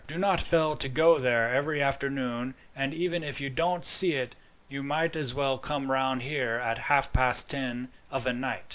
[0.07, 4.35] Do not fail to go there every afternoon; and even if you don't see it,
[4.67, 8.63] you might as well come round here at half past ten of a night.